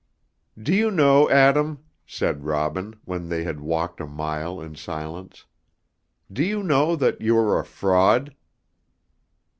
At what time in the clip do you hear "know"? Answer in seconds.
0.89-1.29, 6.63-6.95